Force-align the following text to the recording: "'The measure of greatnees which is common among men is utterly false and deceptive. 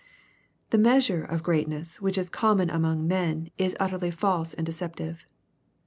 "'The 0.71 0.79
measure 0.79 1.23
of 1.23 1.43
greatnees 1.43 1.99
which 2.01 2.17
is 2.17 2.27
common 2.31 2.71
among 2.71 3.07
men 3.07 3.51
is 3.59 3.77
utterly 3.79 4.09
false 4.09 4.51
and 4.55 4.65
deceptive. 4.65 5.27